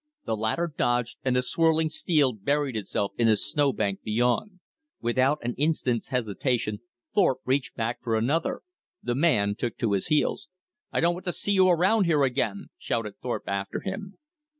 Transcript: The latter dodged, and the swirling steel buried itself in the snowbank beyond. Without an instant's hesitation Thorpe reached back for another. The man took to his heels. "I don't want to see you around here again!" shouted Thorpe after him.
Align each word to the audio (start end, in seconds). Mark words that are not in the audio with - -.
The 0.25 0.35
latter 0.35 0.73
dodged, 0.75 1.19
and 1.23 1.35
the 1.35 1.43
swirling 1.43 1.89
steel 1.89 2.33
buried 2.33 2.75
itself 2.75 3.11
in 3.19 3.27
the 3.27 3.37
snowbank 3.37 4.01
beyond. 4.01 4.59
Without 4.99 5.37
an 5.43 5.53
instant's 5.59 6.07
hesitation 6.07 6.79
Thorpe 7.13 7.41
reached 7.45 7.75
back 7.75 8.01
for 8.01 8.15
another. 8.17 8.61
The 9.03 9.13
man 9.13 9.53
took 9.53 9.77
to 9.77 9.91
his 9.91 10.07
heels. 10.07 10.49
"I 10.91 11.01
don't 11.01 11.13
want 11.13 11.25
to 11.25 11.31
see 11.31 11.51
you 11.51 11.69
around 11.69 12.05
here 12.05 12.23
again!" 12.23 12.69
shouted 12.79 13.19
Thorpe 13.21 13.47
after 13.47 13.81
him. 13.81 14.17